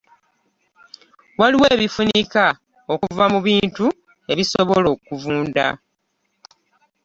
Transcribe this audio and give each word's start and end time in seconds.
Waliwo 1.39 1.65
ebifunika 1.75 2.45
okuva 2.93 3.25
mu 3.33 3.39
bintu 3.47 3.85
ebisobola 4.31 4.87
okuvunda. 4.95 5.67